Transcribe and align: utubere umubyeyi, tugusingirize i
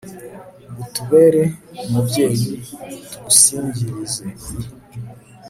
utubere 0.83 1.43
umubyeyi, 1.83 2.49
tugusingirize 3.09 4.25
i 4.45 4.47